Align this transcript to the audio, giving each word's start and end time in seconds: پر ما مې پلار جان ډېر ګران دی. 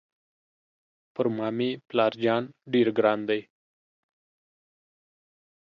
پر 1.13 1.25
ما 1.35 1.47
مې 1.57 1.69
پلار 1.89 2.13
جان 2.23 2.43
ډېر 2.71 2.87
ګران 2.97 3.19
دی. 3.29 3.41